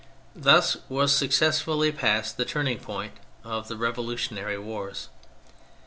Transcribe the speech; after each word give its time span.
Thus 0.35 0.77
was 0.89 1.15
successfully 1.15 1.91
passed 1.91 2.35
the 2.35 2.43
turning 2.43 2.79
point 2.79 3.13
of 3.43 3.67
the 3.67 3.77
revolutionary 3.77 4.57
wars. 4.57 5.09